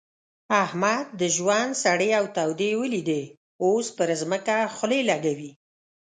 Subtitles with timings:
[0.63, 3.23] احمد د ژوند سړې او تودې وليدې؛
[3.63, 5.51] اوس پر ځمکه خولې لګوي.